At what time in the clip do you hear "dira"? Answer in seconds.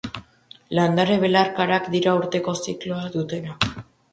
1.97-2.17